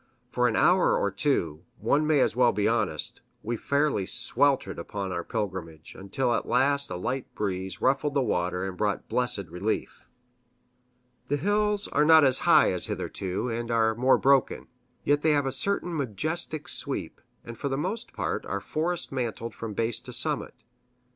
[0.31, 5.11] For an hour or two one may as well be honest we fairly sweltered upon
[5.11, 10.07] our pilgrimage, until at last a light breeze ruffled the water and brought blessed relief.
[11.27, 14.69] The hills are not as high as hitherto, and are more broken.
[15.03, 19.53] Yet they have a certain majestic sweep, and for the most part are forest mantled
[19.53, 20.55] from base to summit.